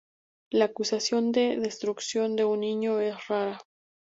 La 0.49 0.65
acusación 0.65 1.31
de 1.31 1.57
destrucción 1.59 2.35
de 2.35 2.43
un 2.43 2.61
niño 2.61 2.99
es 3.01 3.27
rara. 3.27 3.59